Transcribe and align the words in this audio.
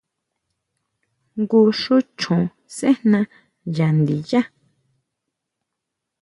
Jngu 1.37 1.61
xú 1.79 1.95
choon 2.19 2.43
sejna 2.75 3.19
yá 3.75 3.87
ndiyá. 3.97 4.41